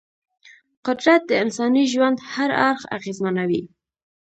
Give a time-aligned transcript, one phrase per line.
[0.87, 3.63] قدرت د انساني ژوند هر اړخ اغېزمنوي.